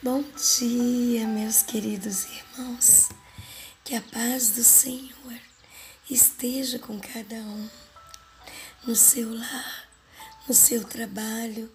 [0.00, 0.22] Bom
[0.60, 3.08] dia, meus queridos irmãos.
[3.82, 5.40] Que a paz do Senhor
[6.08, 7.68] esteja com cada um,
[8.86, 9.88] no seu lar,
[10.46, 11.68] no seu trabalho,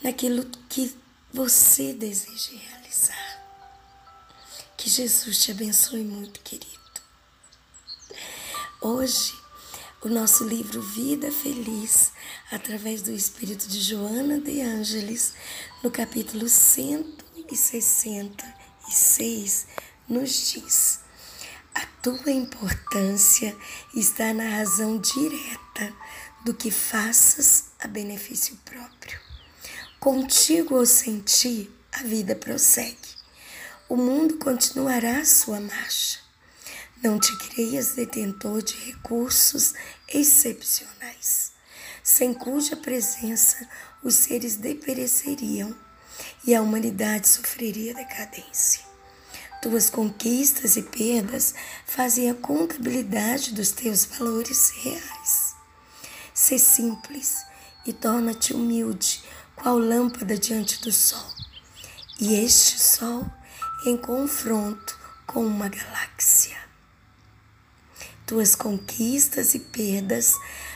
[0.00, 0.96] naquilo que
[1.32, 3.42] você deseja realizar.
[4.76, 6.78] Que Jesus te abençoe muito, querido.
[8.80, 9.34] Hoje,
[10.00, 12.12] o nosso livro Vida Feliz,
[12.52, 15.34] através do Espírito de Joana de Ângeles,
[15.82, 16.48] no capítulo
[17.56, 19.66] 166,
[20.08, 21.00] nos diz:
[21.74, 23.56] A tua importância
[23.94, 25.92] está na razão direta
[26.44, 29.18] do que faças a benefício próprio.
[30.00, 32.96] Contigo ou sem ti, a vida prossegue.
[33.88, 36.28] O mundo continuará a sua marcha
[37.02, 39.74] não te creias detentor de recursos
[40.08, 41.52] excepcionais,
[42.02, 43.68] sem cuja presença
[44.02, 45.74] os seres depereceriam
[46.46, 48.82] e a humanidade sofreria decadência.
[49.60, 55.56] Tuas conquistas e perdas fazem a contabilidade dos teus valores reais.
[56.32, 57.44] Sê simples
[57.84, 59.22] e torna-te humilde,
[59.56, 61.26] qual lâmpada diante do sol.
[62.20, 63.26] E este sol
[63.84, 66.56] em confronto com uma galáxia.
[68.26, 70.34] Tuas conquistas e perdas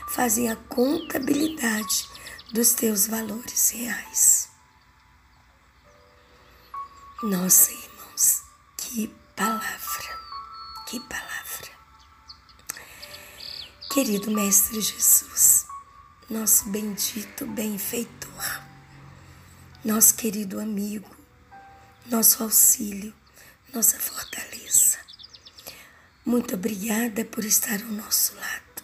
[0.08, 2.08] fazem a contabilidade
[2.52, 4.51] dos teus valores reais.
[7.22, 8.42] Nossa, irmãos,
[8.76, 9.06] que
[9.36, 10.18] palavra,
[10.88, 11.70] que palavra.
[13.92, 15.64] Querido Mestre Jesus,
[16.28, 18.64] nosso bendito benfeitor,
[19.84, 21.08] nosso querido amigo,
[22.06, 23.14] nosso auxílio,
[23.72, 24.98] nossa fortaleza.
[26.26, 28.82] Muito obrigada por estar ao nosso lado.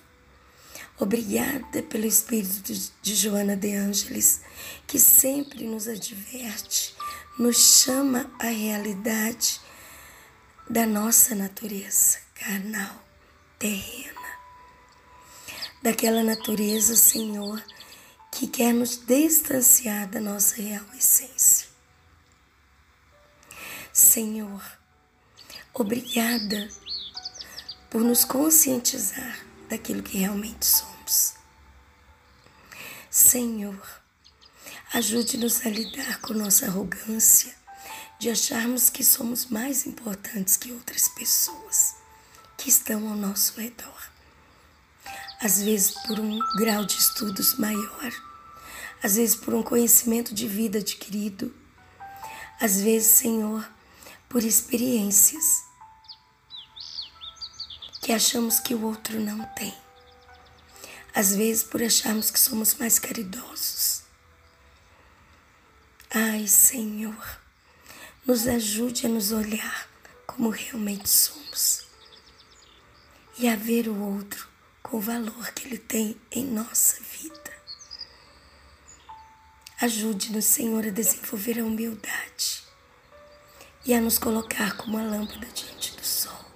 [0.96, 2.72] Obrigada pelo Espírito
[3.02, 4.42] de Joana de Ângeles,
[4.86, 6.94] que sempre nos adverte,
[7.38, 9.60] nos chama à realidade
[10.68, 13.00] da nossa natureza carnal,
[13.58, 14.18] terrena.
[15.80, 17.62] Daquela natureza, Senhor,
[18.32, 21.68] que quer nos distanciar da nossa real essência.
[23.92, 24.62] Senhor,
[25.72, 26.68] obrigada
[27.88, 31.34] por nos conscientizar daquilo que realmente somos.
[33.08, 33.80] Senhor,
[34.94, 37.54] ajude-nos a lidar com nossa arrogância
[38.18, 41.94] de acharmos que somos mais importantes que outras pessoas
[42.56, 44.10] que estão ao nosso redor.
[45.40, 48.12] Às vezes por um grau de estudos maior,
[49.02, 51.54] às vezes por um conhecimento de vida adquirido,
[52.60, 53.64] às vezes, Senhor,
[54.28, 55.62] por experiências
[58.02, 59.72] que achamos que o outro não tem.
[61.14, 64.07] Às vezes, por acharmos que somos mais caridosos.
[66.14, 67.40] Ai, Senhor,
[68.26, 69.88] nos ajude a nos olhar
[70.26, 71.86] como realmente somos
[73.38, 74.48] e a ver o outro
[74.82, 77.52] com o valor que ele tem em nossa vida.
[79.80, 82.64] Ajude-nos, Senhor, a desenvolver a humildade
[83.84, 86.48] e a nos colocar como a lâmpada diante do sol.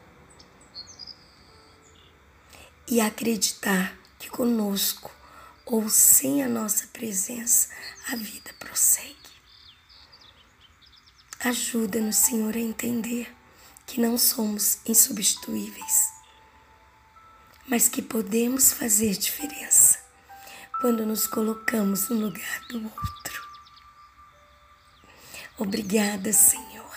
[2.92, 5.10] e acreditar que conosco
[5.64, 7.70] ou sem a nossa presença
[8.08, 9.16] a vida prossegue.
[11.44, 13.34] Ajuda-nos, Senhor, a entender
[13.86, 16.12] que não somos insubstituíveis,
[17.66, 19.98] mas que podemos fazer diferença
[20.80, 23.48] quando nos colocamos no lugar do outro.
[25.58, 26.96] Obrigada, Senhor,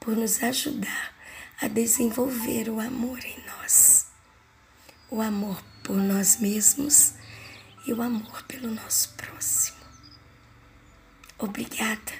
[0.00, 1.14] por nos ajudar
[1.60, 4.08] a desenvolver o amor em nós
[5.10, 7.14] o amor por nós mesmos
[7.86, 9.78] e o amor pelo nosso próximo.
[11.38, 12.12] Obrigada,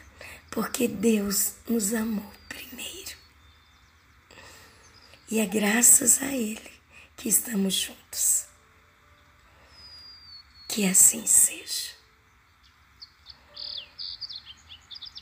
[0.51, 3.17] porque Deus nos amou primeiro.
[5.31, 6.73] E é graças a Ele
[7.17, 8.47] que estamos juntos.
[10.69, 11.98] Que assim seja.